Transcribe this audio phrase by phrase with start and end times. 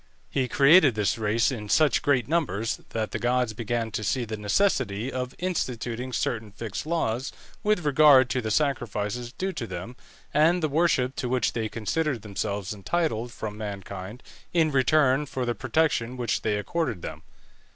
[0.31, 4.35] He created this race in such great numbers that the gods began to see the
[4.35, 7.31] necessity of instituting certain fixed laws
[7.61, 9.95] with regard to the sacrifices due to them,
[10.33, 15.53] and the worship to which they considered themselves entitled from mankind in return for the
[15.53, 17.21] protection which they accorded them.